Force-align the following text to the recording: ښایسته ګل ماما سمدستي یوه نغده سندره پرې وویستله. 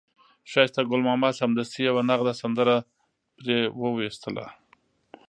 ښایسته 0.51 0.81
ګل 0.89 1.01
ماما 1.09 1.29
سمدستي 1.39 1.81
یوه 1.89 2.01
نغده 2.09 2.33
سندره 2.41 2.75
پرې 3.37 3.57
وویستله. 3.81 4.45